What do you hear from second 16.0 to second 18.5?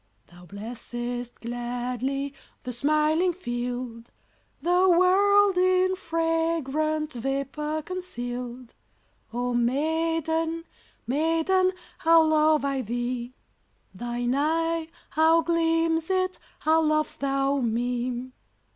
it! How lov'st thou me!